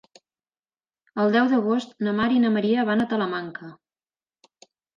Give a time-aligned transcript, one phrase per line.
[1.23, 3.73] El deu d'agost na Mar i na Maria van a Talamanca.